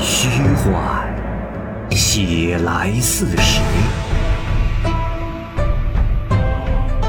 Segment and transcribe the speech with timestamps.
[0.00, 1.08] 虚幻，
[1.90, 3.60] 写来似实。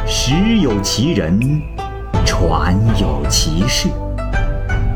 [0.07, 1.61] 时有其人，
[2.25, 3.87] 传有其事。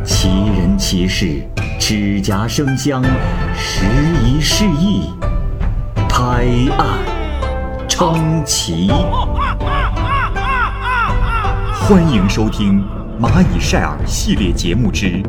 [0.03, 1.47] 其人其事，
[1.79, 3.03] 指甲生香，
[3.55, 3.85] 时
[4.23, 5.11] 移世易，
[6.09, 6.45] 拍
[6.77, 6.97] 案
[7.87, 8.91] 称奇。
[11.87, 12.83] 欢迎收听
[13.23, 15.07] 《蚂蚁晒尔》系列节目之《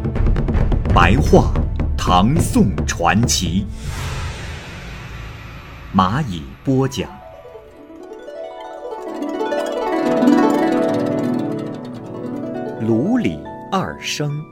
[0.94, 1.52] 白话
[2.06, 3.64] 唐宋传奇》，
[5.96, 7.10] 蚂蚁播讲。
[12.82, 13.38] 卢李
[13.72, 14.44] 二生。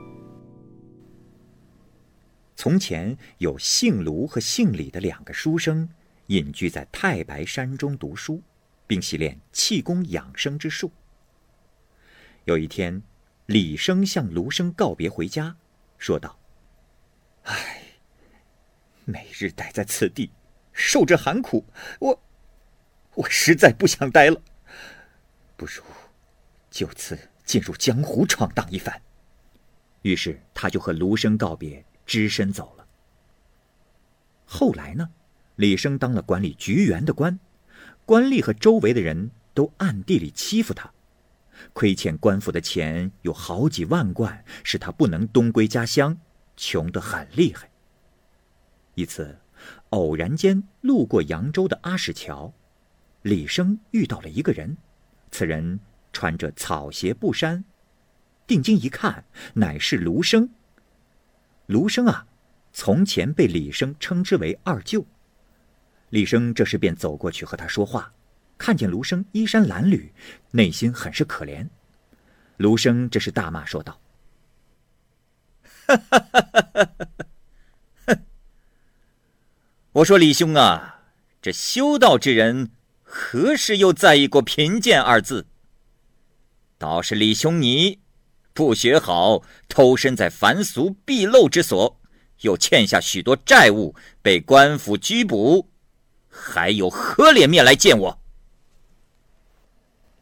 [2.55, 5.87] 从前有姓卢和姓李的两个书生，
[6.25, 8.41] 隐居在太白山中读书，
[8.87, 10.91] 并习练气功养生之术。
[12.45, 13.03] 有一天，
[13.45, 15.55] 李生向卢生告别回家，
[15.99, 16.35] 说道
[17.43, 17.81] ：“唉，
[19.05, 20.31] 每日待在此地，
[20.71, 21.65] 受着寒苦，
[21.99, 22.21] 我，
[23.15, 24.41] 我实在不想待了。
[25.55, 25.83] 不如
[26.69, 29.01] 就此进入江湖闯荡一番。”
[30.03, 32.85] 于是他就和卢生告别，只身走了。
[34.45, 35.09] 后来呢，
[35.55, 37.39] 李生当了管理局员的官，
[38.05, 40.91] 官吏和周围的人都暗地里欺负他。
[41.71, 46.17] 亏欠官府的钱有好几万贯，使他不能东归家乡，
[46.55, 47.69] 穷得很厉害。
[48.95, 49.39] 一次，
[49.89, 52.53] 偶然间路过扬州的阿史桥，
[53.21, 54.77] 李生遇到了一个人，
[55.31, 55.79] 此人
[56.11, 57.63] 穿着草鞋布衫，
[58.45, 60.49] 定睛一看，乃是卢生。
[61.65, 62.27] 卢生啊，
[62.71, 65.05] 从前被李生称之为二舅。
[66.09, 68.13] 李生这时便走过去和他说话。
[68.55, 70.11] 看见卢生衣衫褴褛，
[70.51, 71.67] 内心很是可怜。
[72.57, 73.99] 卢生这时大骂说道：“！
[79.93, 81.01] 我说李兄啊，
[81.41, 82.71] 这修道之人
[83.03, 85.47] 何时又在意过贫贱二字？
[86.77, 87.99] 倒是李兄你，
[88.53, 92.01] 不学好，偷身在凡俗鄙陋之所，
[92.41, 95.69] 又欠下许多债务，被官府拘捕，
[96.27, 98.19] 还有何脸面来见我？”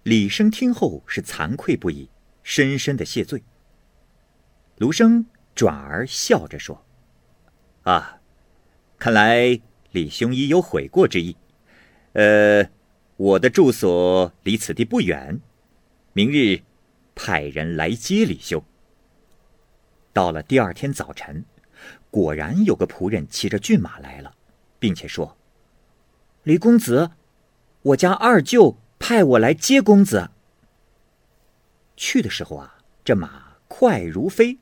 [0.03, 2.09] 李生听后是惭愧不已，
[2.43, 3.43] 深深的谢罪。
[4.77, 5.25] 卢生
[5.55, 6.83] 转而笑着说
[7.83, 8.19] ：“啊，
[8.97, 9.59] 看来
[9.91, 11.35] 李兄已有悔过之意。
[12.13, 12.69] 呃，
[13.17, 15.39] 我的住所离此地不远，
[16.13, 16.61] 明日
[17.15, 18.63] 派人来接李兄。”
[20.13, 21.45] 到了第二天早晨，
[22.09, 24.35] 果然有个仆人骑着骏马来了，
[24.79, 25.37] 并且说
[26.43, 27.11] ：“李公子，
[27.81, 30.29] 我家二舅。”派我来接公子。
[31.97, 34.59] 去的时候啊，这马快如飞，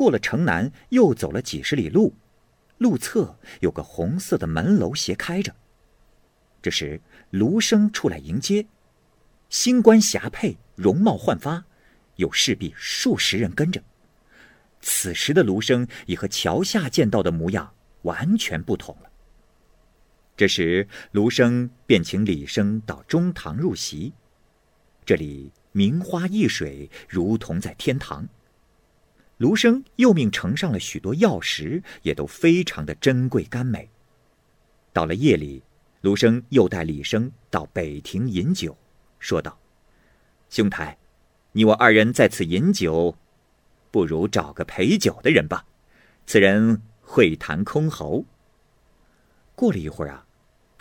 [0.00, 2.14] 过了城南，又走了几十里路，
[2.78, 5.54] 路侧有个红色的门楼斜开着。
[6.62, 8.64] 这时卢生出来迎接，
[9.50, 11.62] 新冠霞帔，容貌焕发，
[12.16, 13.82] 有侍婢数十人跟着。
[14.80, 19.10] 此时的卢生已和桥下见到的模样完全不同了。
[20.34, 24.14] 这时，卢生便请李生到中堂入席。
[25.04, 28.26] 这里名花易水，如同在天堂。
[29.40, 33.88] 卢生又命呈上了许多药食，也都非常的珍贵甘美。
[34.92, 35.62] 到了夜里，
[36.02, 38.76] 卢生又带李生到北亭饮酒，
[39.18, 39.58] 说道
[40.50, 40.98] ：“兄台，
[41.52, 43.16] 你我二人在此饮酒，
[43.90, 45.64] 不如找个陪酒的人吧。
[46.26, 48.22] 此人会弹箜篌。”
[49.56, 50.26] 过了一会儿啊。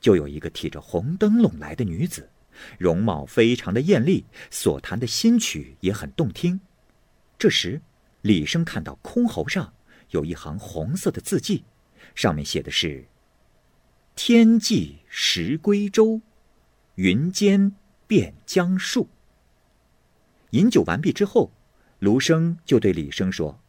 [0.02, 2.30] 就有一个提着红灯笼来的女子，
[2.78, 6.62] 容貌非常的艳丽，所弹的新曲也很动听。
[7.38, 7.82] 这时，
[8.22, 9.74] 李生看到箜篌上
[10.10, 11.64] 有一行红色的字迹，
[12.16, 13.06] 上面写的是
[14.16, 16.22] ：“天际时归舟，
[16.96, 17.76] 云间
[18.08, 19.08] 变江树。”
[20.52, 21.52] 饮酒完毕之后，
[22.00, 23.62] 卢生就对李生说：“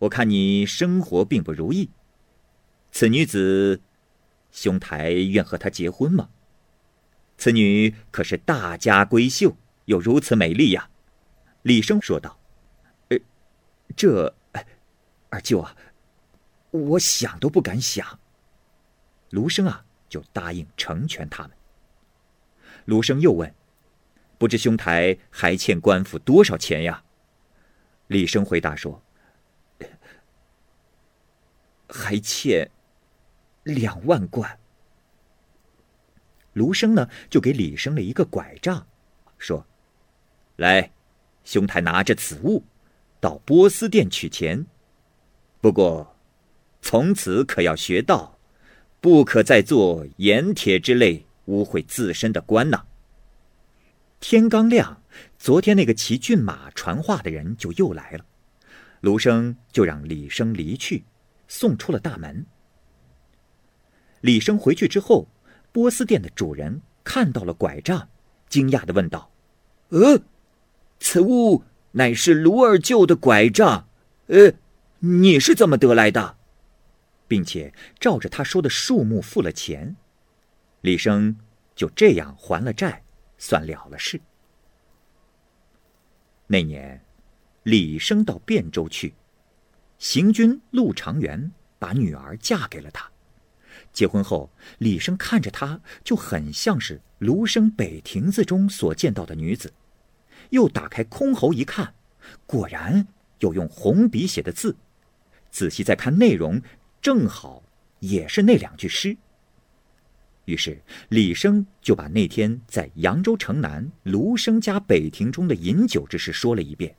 [0.00, 1.90] 我看你生活并不如意，
[2.90, 3.80] 此女子。”
[4.50, 6.30] 兄台愿和她结婚吗？
[7.36, 10.90] 此女可是大家闺秀，又如此美丽呀！
[11.62, 12.37] 李生说道：“，
[13.96, 14.34] 这，
[15.28, 15.76] 二舅啊，
[16.70, 18.18] 我想都不敢想。”
[19.30, 21.52] 卢生啊，就答应成全他们。
[22.86, 23.54] 卢生又问
[24.38, 27.04] ：“不知兄台还欠官府多少钱呀？”
[28.08, 29.02] 李生回答说
[31.88, 32.70] ：“还欠。”
[33.64, 34.58] 两万贯。
[36.54, 38.86] 卢生呢，就给李生了一个拐杖，
[39.36, 39.66] 说
[40.56, 40.90] ：“来，
[41.44, 42.64] 兄台拿着此物，
[43.20, 44.66] 到波斯店取钱。
[45.60, 46.16] 不过，
[46.80, 48.38] 从此可要学道，
[49.00, 52.84] 不可再做盐铁之类污秽自身的官呐。
[54.20, 55.02] 天刚亮，
[55.38, 58.24] 昨天那个骑骏马传话的人就又来了，
[59.00, 61.04] 卢生就让李生离去，
[61.46, 62.46] 送出了大门。
[64.20, 65.28] 李生回去之后，
[65.70, 68.08] 波斯店的主人看到了拐杖，
[68.48, 69.30] 惊讶的问道
[69.90, 70.20] ：“呃，
[70.98, 71.62] 此物
[71.92, 73.88] 乃是卢二舅的拐杖，
[74.26, 74.52] 呃，
[75.00, 76.36] 你是怎么得来的？”
[77.28, 79.96] 并且照着他说的数目付了钱，
[80.80, 81.36] 李生
[81.74, 83.02] 就这样还了债，
[83.36, 84.20] 算了了事。
[86.46, 87.04] 那年，
[87.64, 89.14] 李生到汴州去，
[89.98, 93.10] 行军陆长元把女儿嫁给了他。
[93.92, 99.72] 结婚后，李生看着她就很像是卢生《北亭子》中所见到的女子。
[100.50, 101.94] 又打开箜篌一看，
[102.46, 103.06] 果然
[103.38, 104.76] 有用红笔写的字。
[105.50, 106.62] 仔细再看内容。
[107.00, 107.62] 正好
[108.00, 109.16] 也是那两句诗。
[110.46, 116.96] 于是李生就把那天在扬州城南卢生家北亭中的饮酒之事说了一遍。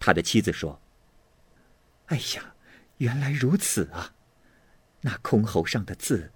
[0.00, 0.80] 他的妻子说
[2.06, 2.54] ：“哎呀，
[2.96, 4.14] 原来如此啊！
[5.02, 6.32] 那箜篌上的字，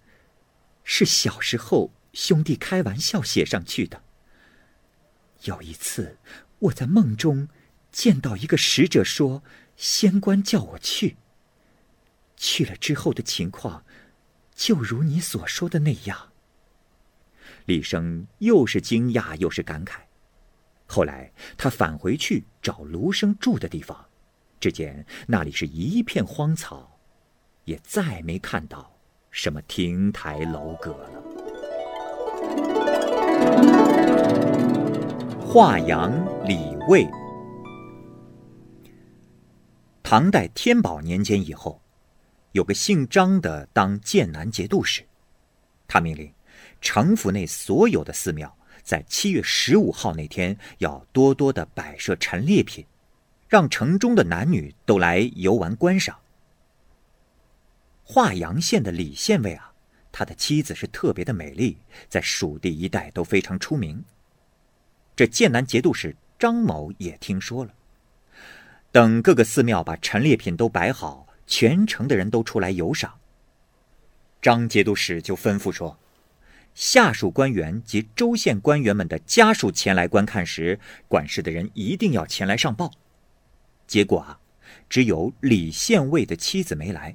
[0.84, 4.02] 是小时候兄弟开玩笑写上去的。
[5.44, 6.18] 有一次
[6.58, 7.48] 我在梦中
[7.90, 9.42] 见到一个使者说，
[9.76, 11.16] 仙官叫我去。”
[12.36, 13.84] 去了之后的情况，
[14.54, 16.32] 就如你所说的那样。
[17.66, 20.00] 李生又是惊讶又是感慨。
[20.86, 24.06] 后来他返回去找卢生住的地方，
[24.58, 26.98] 只见那里是一片荒草，
[27.64, 28.98] 也再没看到
[29.30, 31.31] 什么亭台楼阁了。
[35.54, 36.10] 华阳
[36.46, 37.06] 李卫，
[40.02, 41.78] 唐代天宝年间以后。
[42.52, 45.04] 有个姓张的当剑南节度使，
[45.86, 46.32] 他命令
[46.80, 52.82] 城府内所有的寺庙在七月十五号那天要多多的摆设陈列品，
[53.46, 56.18] 让城中的男女都来游玩观赏。
[58.02, 59.70] 华阳县的李县尉啊，
[60.10, 61.76] 他的妻子是特别的美丽，
[62.08, 64.02] 在蜀地一带都非常出名。
[65.14, 67.72] 这剑南节度使张某也听说了，
[68.90, 71.26] 等各个寺庙把陈列品都摆好。
[71.44, 73.18] 全城的人都出来游赏。
[74.40, 75.98] 张节度使就吩咐说
[76.72, 80.78] ：“下属官员及州县官员们的家属前来观看时，
[81.08, 82.90] 管事的人一定要前来上报。”
[83.86, 84.40] 结果啊，
[84.88, 87.14] 只有李县尉的妻子没来。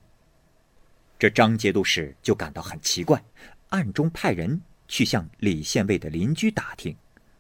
[1.18, 3.24] 这张节度使就感到很奇怪，
[3.70, 6.96] 暗中派人去向李县尉的邻居打听。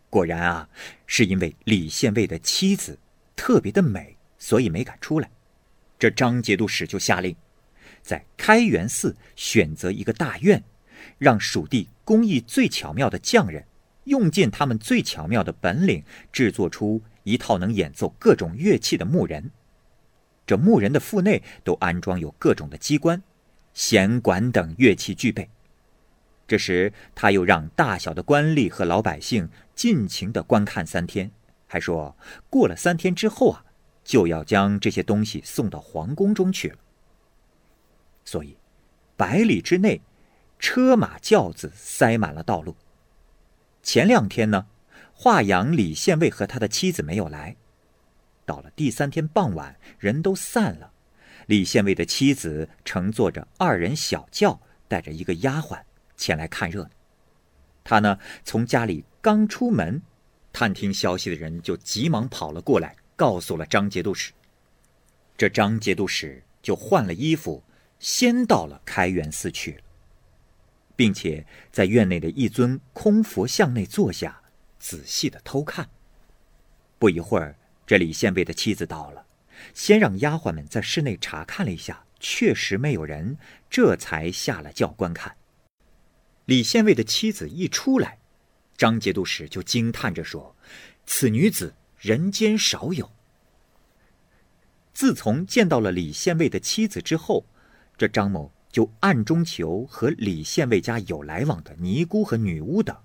[0.10, 0.70] 果然啊，
[1.06, 2.98] 是因为李县尉的妻子
[3.36, 5.30] 特别的美，所以没敢出来。
[6.00, 7.36] 这张节度使就下令，
[8.02, 10.64] 在开元寺选择一个大院，
[11.18, 13.66] 让蜀地工艺最巧妙的匠人，
[14.06, 19.52] 用尽他们最巧妙的本领，制作出一套能演奏各种乐器的木人。
[20.46, 23.22] 这木人的腹内都安装有各种的机关、
[23.74, 25.50] 弦管等乐器具备。
[26.48, 31.32] 这时，他又让大小的官吏和老百姓尽情的观看三天，
[31.68, 32.16] 还说
[32.50, 33.64] 过了三天之后啊。
[34.08, 36.78] 就要将这些东西送到皇宫中去了。
[38.24, 38.56] 所以，
[39.18, 40.00] 百里之内，
[40.60, 42.78] 车马轿子塞满了道路。
[43.84, 44.68] 前两天呢，
[45.12, 47.58] 华阳李县尉和他的妻子没有来。
[48.46, 50.94] 到了第三天傍晚，人都散了，
[51.48, 55.82] 李县尉的妻子乘坐着二人小轿，带着一个丫鬟
[56.18, 56.90] 前来看热闹。
[57.86, 60.02] 他呢，从家里刚出门，
[60.52, 62.98] 探听消息的人就急忙跑了过来。
[63.16, 64.32] 告诉了张节度使，
[65.36, 67.64] 这张节度使就换了衣服，
[67.98, 69.82] 先到了开元寺去了，
[70.96, 74.40] 并且在院内的一尊空佛像内坐下，
[74.78, 75.90] 仔细的偷看。
[77.00, 77.56] 不一会儿，
[77.88, 79.26] 这李县尉的妻子到了，
[79.74, 83.36] 先让丫鬟们在室内查看了一下，确实没有人，
[83.68, 85.37] 这才下了轿观看。
[86.48, 88.18] 李县尉的妻子一出来，
[88.76, 90.54] 张节度使就惊叹着说
[91.06, 93.12] ：“此女子。”人间少有。
[94.94, 97.44] 自从见到了李县尉的妻子之后，
[97.98, 102.96] 这张某就暗中求和李县尉家有来往的尼姑和女巫等，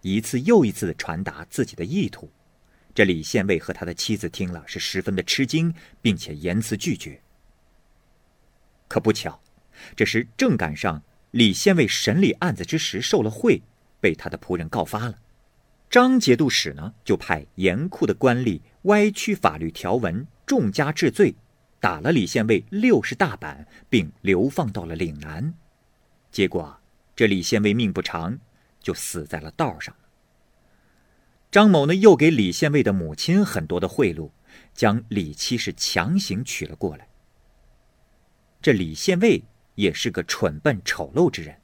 [0.00, 2.32] 一次又一次的传达自己的意图。
[2.94, 7.20] 这李县尉和他的妻子听了是十分的吃惊，并且言辞拒绝。
[8.88, 9.38] 可不巧，
[9.94, 11.02] 这时正赶上
[11.38, 13.62] 李县尉审理案子之时受了贿，
[14.00, 15.14] 被他的仆人告发了。
[15.88, 21.36] 张节度使呢，就派严酷的官吏歪曲法律条文，重加治罪，
[21.78, 25.54] 打了李宪卫六十大板，并流放到了岭南。
[26.32, 26.76] 结果，
[27.14, 28.36] 这李宪卫命不长，
[28.80, 29.94] 就死在了道上。
[31.52, 34.28] 张某呢，又给李宪卫的母亲很多的贿赂，
[34.74, 37.06] 将李妻是强行娶了过来。
[38.60, 39.44] 这李宪卫
[39.78, 41.56] 也是个蠢笨丑陋之人，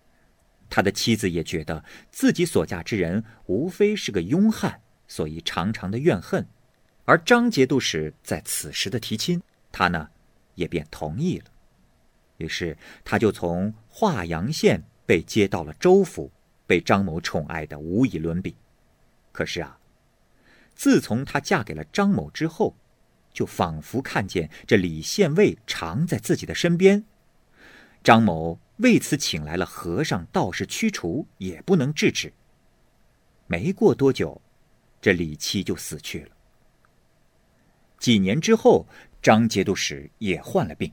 [0.71, 6.47] 他的妻子也觉得自己所嫁之人无非是个庸汉，所以常常的怨恨。
[7.06, 9.42] 而张节度使在此时的提亲，
[9.73, 10.09] 他呢，
[10.54, 11.47] 也便同意了。
[12.37, 16.30] 于是他就从华阳县被接到了州府，
[16.68, 18.54] 被张某宠爱的无以伦比。
[19.33, 19.76] 可是啊，
[20.76, 22.76] 自从她嫁给了张某之后，
[23.33, 27.04] 就仿佛看见这李县尉常在自己的身边。
[28.04, 32.30] 张某为此请来了和尚、道士驱除，也不能制止。
[33.46, 34.42] 没过多久，
[35.00, 36.28] 这李七就死去了。
[37.99, 38.87] 几年之后，
[39.23, 40.92] 张节度使也患了病，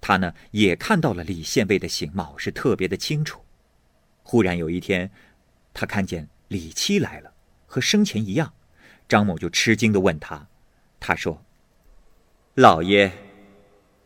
[0.00, 3.42] 他呢也看到了李献卫的形貌是特别的清楚。
[4.22, 5.10] 忽然有一天，
[5.74, 7.34] 他看见李七来了。
[7.66, 8.52] 和生前一样，
[9.08, 10.46] 张某就吃惊的问他
[11.00, 11.42] ：“他说，
[12.54, 13.10] 老爷，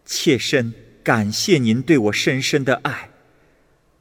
[0.06, 0.72] 妾身
[1.06, 3.10] 感谢您对我深深的爱，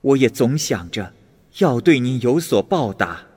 [0.02, 1.14] 我也总想着
[1.60, 3.28] 要对您有所报答。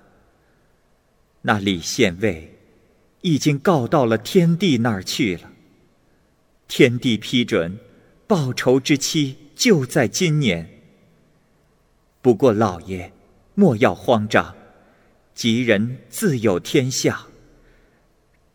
[1.43, 2.57] 那李县尉
[3.21, 5.53] 已经告到了天帝那儿去了，
[6.67, 7.79] 天帝批准，
[8.27, 10.81] 报仇之期就在今年。
[12.23, 13.13] 不过老爷
[13.55, 14.57] 莫要慌张。”
[15.37, 17.15] 吉人自有天相。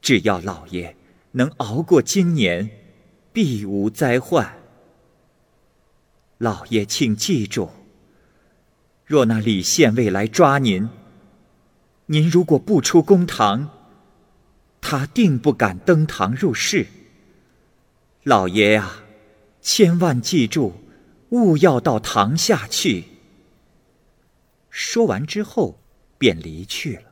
[0.01, 0.97] 只要老爷
[1.33, 2.67] 能熬过今年，
[3.31, 4.62] 必无灾患。
[6.43, 7.69] 老爷，请记住：
[9.05, 10.89] 若那李县尉来抓您，
[12.07, 13.69] 您如果不出公堂，
[14.81, 16.87] 他定不敢登堂入室。
[18.23, 18.91] 老爷呀，
[19.61, 20.73] 千万记住，
[21.29, 23.05] 勿要到堂下去。
[24.69, 25.79] 说完之后。
[26.15, 27.11] 便离去了。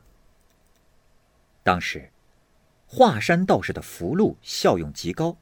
[1.62, 2.10] 当时，
[2.86, 5.36] 华山道士的福禄效用极高，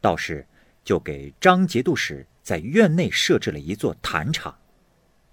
[0.00, 0.44] 道士
[0.82, 4.56] 就给张节度使在院内设置了一座坛场。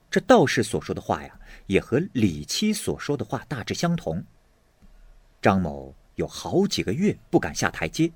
[0.10, 4.24] 这道士所说的话呀，也和李七所说的话大致相同。
[5.42, 8.12] 张某有好几个月不敢下台阶，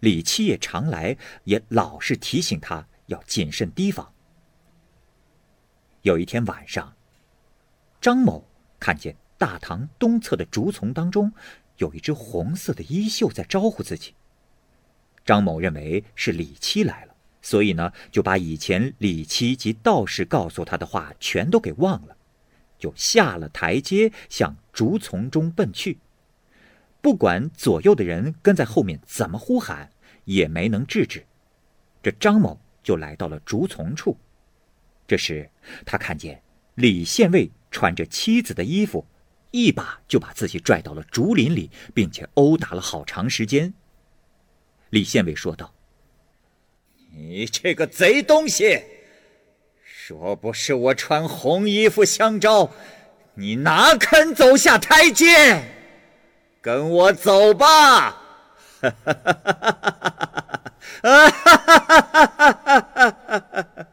[0.00, 4.12] 李七也常来，也老是提醒他要谨慎提防。
[6.02, 6.92] 有一天晚上。
[7.98, 8.46] 张某
[8.78, 11.32] 看见大堂东侧的竹丛当中，
[11.78, 14.14] 有一只红色的衣袖在招呼自己。
[15.24, 17.15] 张某认为是李七来了，
[17.46, 22.16] 所以呢，就把以前李七及道士告诉他的话全都给忘了，
[22.76, 26.00] 就下了台阶向竹丛中奔去。
[27.00, 29.88] 不管左右的人跟在后面怎么呼喊，
[30.24, 31.24] 也没能制止。
[32.02, 34.18] 这张某就来到了竹丛处，
[35.06, 35.48] 这时
[35.84, 36.42] 他看见
[36.74, 37.48] 李县尉。
[37.68, 39.06] 穿着妻子的衣服，
[39.50, 43.74] 一把就把自己拽到了竹林里，并且殴打了好长时间。
[44.88, 45.74] 李县尉说道
[47.18, 48.82] ：“你这个贼东西，
[50.06, 52.70] 若不是我穿红衣服相招，
[53.34, 55.62] 你哪肯走下台阶？
[56.60, 58.10] 跟我走吧！”
[58.82, 59.72] 哈哈哈哈
[62.92, 63.86] 哈哈！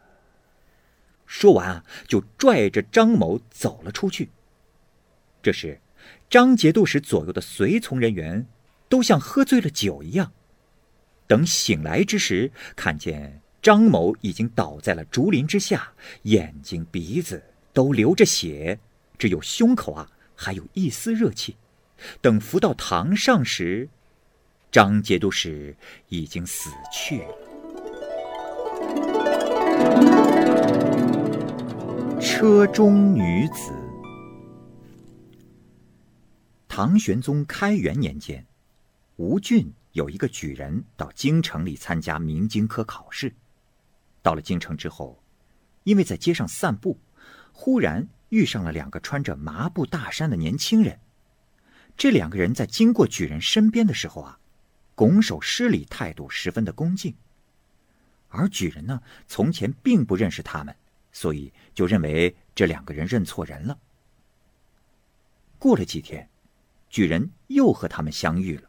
[1.24, 4.28] 说完啊，就拽着张某走了出去。
[5.42, 5.80] 这时，
[6.28, 8.46] 张节度使左右的随从人员
[8.88, 10.30] 都像喝醉了酒一样。
[11.26, 18.78] 等醒来之时，看见张某已经倒在了竹林之下，眼睛、鼻子都流着血，
[19.18, 21.56] 只有胸口啊还有一丝热气。
[22.20, 23.88] 等扶到堂上时，
[24.70, 25.74] 张节度使
[26.08, 27.28] 已经死去了。
[32.20, 33.72] 车中女子。
[36.68, 38.44] 唐玄宗开元年间，
[39.16, 43.32] 吴郡有一个举人到京城里参加明经科考试。
[44.22, 45.22] 到了京城之后，
[45.84, 46.98] 因为在街上散步，
[47.52, 50.98] 忽然遇上了两个穿着麻布大衫的年轻人。
[51.96, 54.38] 这两个人在经过举人身边的时候啊，
[54.94, 57.14] 拱手施礼，态度十分的恭敬。
[58.28, 60.74] 而举人呢，从前并不认识他们。
[61.12, 63.78] 所以就认为这两个人认错人了。
[65.60, 66.28] 过了几天，
[66.90, 68.68] 举人又和他们相遇了。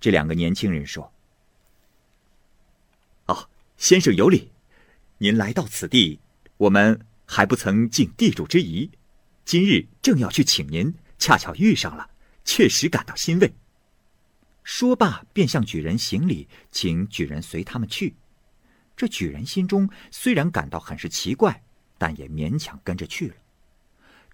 [0.00, 1.12] 这两个年轻人说
[3.26, 4.50] ：“哦，先生有礼，
[5.18, 6.18] 您来到此地，
[6.56, 8.90] 我们还不曾尽地主之谊。
[9.44, 12.08] 今日正要去请您，恰巧遇上了，
[12.44, 13.52] 确实感到欣慰。”
[14.64, 18.14] 说罢便向举人行礼，请举人随他们去。
[18.96, 21.62] 这举人心中虽然感到很是奇怪，
[21.98, 23.34] 但也勉强跟着去了。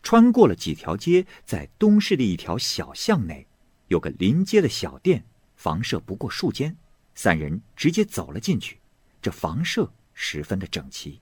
[0.02, 3.46] 穿过了几条街，在东市的一条小巷内，
[3.88, 5.25] 有个临街的小店，
[5.56, 6.76] 房舍不过数间。
[7.14, 8.78] 三人直接走了进去，
[9.22, 11.20] 这房舍十分的整齐。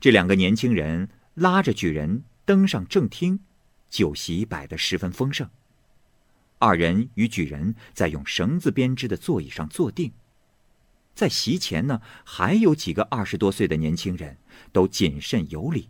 [0.00, 3.40] 这两个年轻人拉着举人登上正厅，
[3.88, 5.48] 酒席摆得十分丰盛。
[6.58, 10.12] 二人与举人在用绳子编织的座椅上坐定。
[11.14, 14.36] 在席前呢，还有几个二十多岁的年轻人，
[14.72, 15.88] 都谨慎有礼。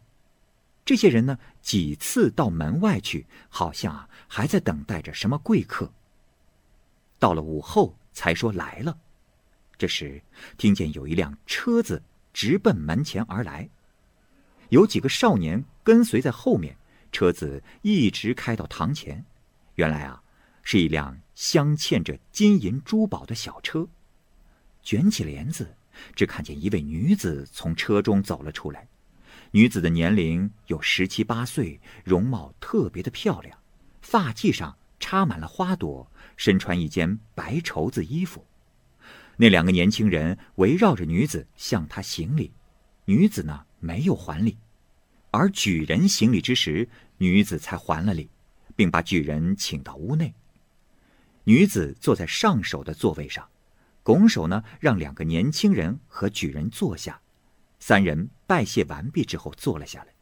[0.85, 5.93] 这些人呢，几次到门外去，好像还在等待着什么贵客。
[7.19, 8.99] 到了午后，才说来了。
[9.79, 10.23] 这时，
[10.57, 13.69] 听见有一辆车子直奔门前而来，
[14.71, 16.77] 有几个少年跟随在后面，
[17.13, 19.25] 车子一直开到堂前。
[19.75, 20.23] 原来啊，
[20.63, 23.87] 是一辆镶嵌着金银珠宝的小车。
[24.83, 25.77] 卷起帘子，
[26.15, 28.89] 只看见一位女子从车中走了出来。
[29.51, 33.59] 女子的年龄有十七八岁，容貌特别的漂亮，
[34.01, 38.45] 发髻上插满了花朵，身穿一件白绸子衣服。
[39.37, 42.53] 那两个年轻人围绕着女子向她行礼，
[43.05, 44.57] 女子呢没有还礼，
[45.31, 46.89] 而举人行礼之时，
[47.19, 48.31] 女子才还了礼，
[48.75, 50.35] 并把举人请到屋内。
[51.45, 53.47] 女子坐在上首的座位上，
[54.03, 57.21] 拱手呢让两个年轻人和举人坐下。
[57.79, 60.16] 三人拜谢完毕之后坐了下来，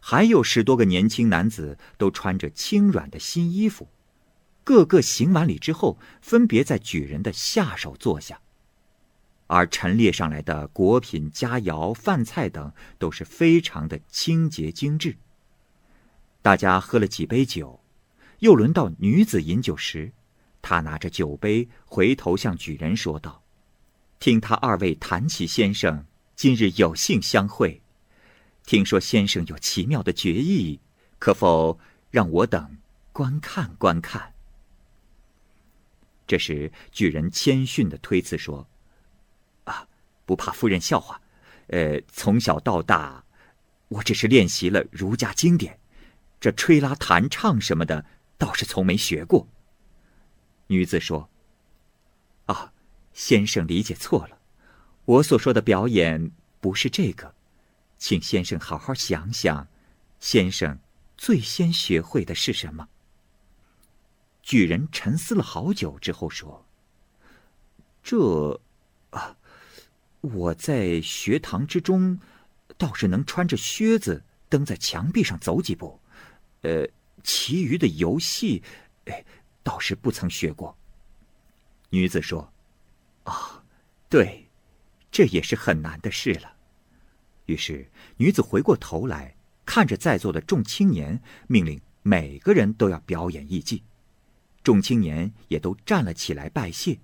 [0.00, 3.88] 还有十多个年轻男子都穿着轻软的新衣服，
[4.64, 8.40] 个个行完礼之后，分别在举人的下手坐下。
[9.46, 15.16] 而陈列上来的果品、佳肴、饭菜等都是非常的清洁精致。
[16.42, 17.80] 大家喝了几杯酒，
[18.40, 20.12] 又轮到女子饮酒时，
[20.60, 23.42] 她拿着酒杯回头向举人说道
[24.20, 26.04] ：“听他二位谈起先生。”
[26.36, 27.82] 今日有幸相会，
[28.68, 30.78] 听说先生有奇妙的绝艺，
[31.18, 32.76] 可否让我等
[33.14, 34.34] 观看观看？
[36.26, 38.68] 这时，巨人谦逊的推辞说
[39.64, 39.88] ：“啊，
[40.26, 41.18] 不怕夫人笑话，
[41.68, 43.24] 呃，从小到大，
[43.88, 45.78] 我只是练习了儒家经典，
[46.38, 48.04] 这吹拉弹唱什么的，
[48.36, 49.48] 倒是从没学过。”
[50.68, 51.30] 女子说
[52.44, 52.74] ：“啊，
[53.14, 54.38] 先生理解错了。”
[55.06, 57.34] 我所说的表演不是这个，
[57.98, 59.66] 请先生好好想想，
[60.20, 60.78] 先生
[61.16, 62.88] 最先学会的是什么？
[64.42, 66.64] 巨人沉思了好久之后说
[68.02, 68.60] ：“这，
[69.10, 69.36] 啊，
[70.20, 72.18] 我在学堂之中，
[72.76, 76.00] 倒是能穿着靴子蹬在墙壁上走几步，
[76.62, 76.86] 呃，
[77.22, 78.62] 其余的游戏，
[79.06, 79.24] 哎，
[79.62, 80.78] 倒是不曾学过。”
[81.90, 82.52] 女子说
[83.24, 83.62] ：“啊，
[84.08, 84.44] 对。”
[85.10, 86.54] 这也是很难的事了。
[87.48, 89.34] 于是，女子回过头来
[89.64, 93.82] 看着在座的众青年，命令每个人都要表演艺伎。
[94.62, 96.98] 众青年也都站了起来拜谢，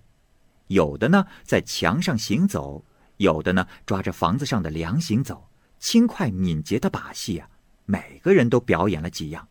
[0.67, 2.85] 有的呢在墙上行走，
[3.17, 7.49] 有的呢抓着房子上的梁行走，轻快敏捷的把戏啊，
[7.87, 9.49] 每个人都表演了几样，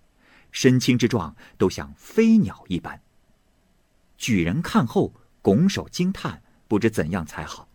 [0.51, 3.01] 身轻之状都像飞鸟一般。
[4.15, 7.67] 举人看后拱手惊叹，不知怎样才好。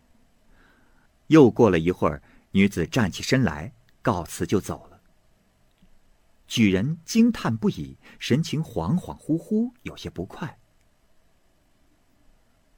[1.27, 4.99] 又过了一会儿，女子站起身来，告辞就走了。
[6.47, 10.57] 举人惊叹不已，神情恍恍惚惚，有些不快。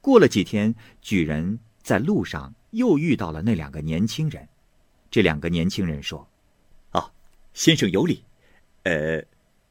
[0.00, 4.46] 过了几天，举人在路上又遇到了那两个年轻人。
[5.10, 6.28] 这两个年轻人说
[6.92, 7.10] ：“啊，
[7.54, 8.24] 先生有礼，
[8.82, 9.24] 呃，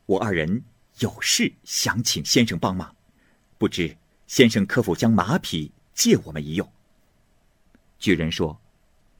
[0.05, 0.63] 我二人
[0.99, 2.95] 有事想请先生帮忙，
[3.57, 6.71] 不知先生可否将马匹借我们一用？”
[7.99, 8.59] 举人说。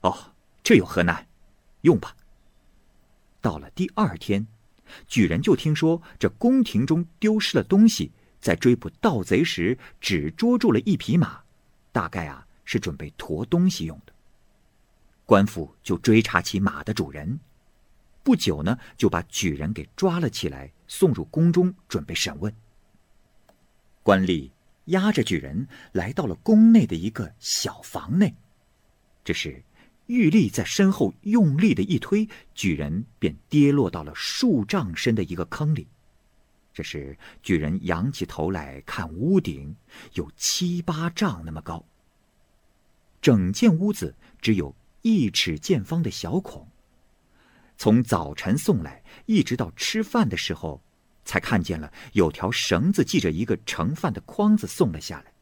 [0.01, 0.30] 哦，
[0.63, 1.27] 这有何难？
[1.81, 2.15] 用吧。
[3.41, 4.45] 到了第二天，
[5.07, 11.41] 举人就听说这宫廷中丢失了东西，在追捕盗贼时只捉住了一匹马，
[11.91, 14.13] 大概啊是准备驮东西用的。
[15.25, 17.39] 官府就追查起马的主人，
[18.21, 22.53] 不久呢就把举人给抓了起来，送入宫中准备审问。
[24.03, 24.51] 官吏
[24.85, 28.35] 押着举人来到了宫内的一个小房内，
[29.23, 29.63] 这时。
[30.07, 35.87] 玉立在身后用力的一推，巨人便跌落到了数丈深的一个坑里。
[36.73, 39.75] 这时，巨人仰起头来看屋顶，
[40.13, 41.85] 有七八丈那么高。
[43.21, 46.67] 整间屋子只有一尺见方的小孔。
[47.77, 50.81] 从早晨送来，一直到吃饭的时候，
[51.25, 55.33] 才看见了有条绳子系着一个盛饭的筐子送了下来。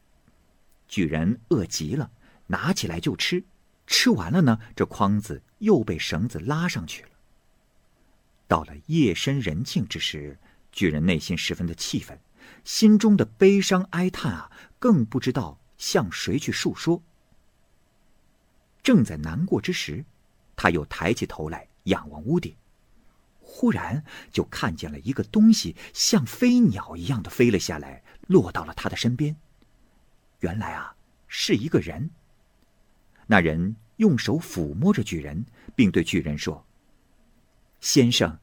[0.88, 2.10] 巨人饿极了，
[2.48, 3.44] 拿起来就吃，
[3.92, 7.10] 吃完了呢，这筐子又被绳子拉上去了。
[8.48, 10.38] 到了夜深人静之时，
[10.72, 12.18] 巨人内心十分的气愤，
[12.64, 17.02] 心中的悲伤哀叹啊，更不知道向谁去诉说。
[18.84, 20.06] 正在难过之时，
[20.56, 22.56] 他又抬起头来仰望屋顶。
[23.40, 29.36] 忽然就看见了一个东西，像飞鸟一样的飞了下来，落到了他的身边。
[30.42, 30.96] 原来啊，
[31.28, 32.12] 是一个人。
[33.32, 36.66] 那人用手抚摸着巨人，并对巨人说
[37.80, 38.40] ：“先生，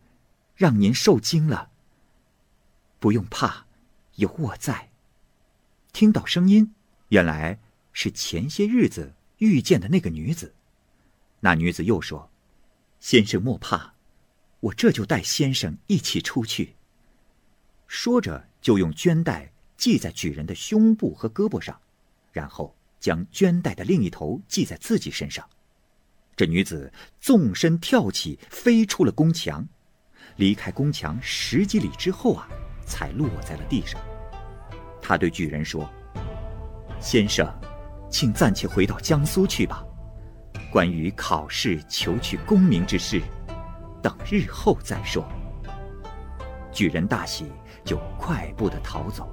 [0.54, 1.72] 让您受惊了。
[3.00, 3.66] 不用怕，
[4.14, 4.90] 有我在。”
[5.92, 6.72] 听到声音，
[7.08, 7.58] 原来
[7.92, 10.54] 是前些日子遇见的那个女子。
[11.40, 12.30] 那女子又说
[13.00, 13.94] ：“先生莫怕。”
[14.60, 16.76] 我这就带先生一起出去。
[17.88, 21.80] 说着，就用绢带系在巨人的胸部和胳膊上，
[22.30, 25.44] 然后将绢带的另一头系在自己身上。
[26.36, 29.66] 这女子纵身跳起，飞出了宫墙，
[30.36, 32.48] 离开宫墙十几里之后啊，
[32.86, 34.00] 才落在了地上。
[35.00, 35.88] 她对巨人说
[37.00, 37.48] ：“先生，
[38.10, 39.82] 请暂且回到江苏去吧。
[40.70, 43.22] 关于考试求取功名之事。”
[44.02, 45.26] 等日后再说。
[46.70, 47.46] 巨人大喜，
[47.84, 49.32] 就快步的逃走。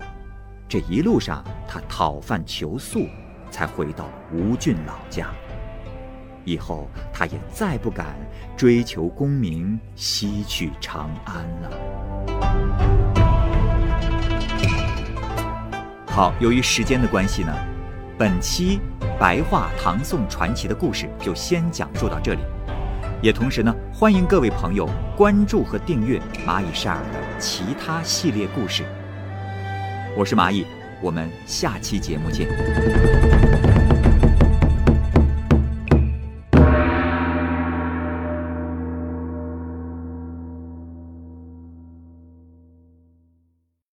[0.70, 3.08] 这一路上，他讨饭求宿，
[3.54, 5.28] 才回到吴郡老家。
[6.44, 8.16] 以后，他也再不敢
[8.58, 11.70] 追求功名，西去长安了。
[16.08, 17.54] 好，由于时间的关系呢，
[18.18, 18.80] 本期
[19.20, 22.42] 白话唐宋传奇的故事就先讲述到这里。
[23.22, 28.84] 也同时呢，欢迎各位朋友关注和订阅蚂蚁晒尔的其他系列故事。
[30.18, 30.66] 我是蚂蚁，
[31.02, 32.50] 我们下期节目见。